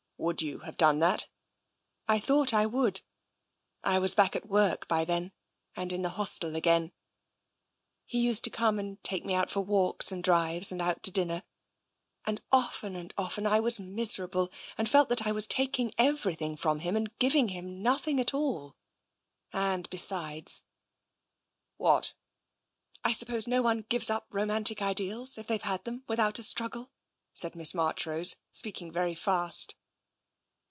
"Would 0.21 0.43
you 0.43 0.59
have 0.59 0.77
done 0.77 0.99
that?"" 0.99 1.27
I 2.07 2.19
thought 2.19 2.53
I 2.53 2.67
would— 2.67 3.01
I 3.93 3.97
was 3.97 4.13
back 4.13 4.35
at 4.35 4.47
work 4.47 4.87
by 4.87 5.03
then, 5.03 5.31
and 5.75 5.91
in 5.91 6.03
the 6.03 6.11
hostel 6.11 6.55
again. 6.55 6.91
He 8.05 8.19
used 8.19 8.43
to 8.43 8.51
come 8.51 8.77
and 8.77 9.03
take 9.03 9.25
me 9.25 9.35
for 9.47 9.61
walks 9.61 10.11
and 10.11 10.23
drives 10.23 10.71
and 10.71 10.79
out 10.79 11.01
to 11.01 11.09
dinner— 11.11 11.41
and 12.27 12.39
often 12.51 12.95
and 12.95 13.15
often 13.17 13.47
I 13.47 13.59
was 13.61 13.79
miserable 13.79 14.51
and 14.77 14.87
felt 14.87 15.09
that 15.09 15.25
I 15.25 15.31
was 15.31 15.47
taking 15.47 15.91
everything 15.97 16.55
from 16.55 16.81
him, 16.81 16.95
and 16.95 17.17
giving 17.17 17.49
him 17.49 17.81
nothing 17.81 18.19
at 18.19 18.31
all. 18.31 18.75
And 19.51 19.89
besides" 19.89 20.61
"What?"" 21.77 22.13
I 23.03 23.11
suppose 23.11 23.47
no 23.47 23.63
one 23.63 23.85
gives 23.89 24.11
up 24.11 24.27
romantic 24.29 24.83
ideals, 24.83 25.39
if 25.39 25.47
they've 25.47 25.59
had 25.59 25.83
them, 25.83 26.03
without 26.07 26.37
a 26.37 26.43
struggle," 26.43 26.91
said 27.33 27.55
Miss 27.55 27.73
Marchrose, 27.73 28.35
speaking 28.53 28.91
very 28.91 29.15
fast. 29.15 29.73